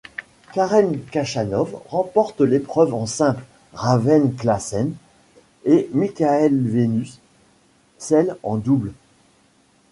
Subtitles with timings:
[0.53, 4.95] Karen Khachanov remporte l'épreuve en simple, Raven Klaasen
[5.63, 7.19] et Michael Venus
[7.99, 8.91] celle en double.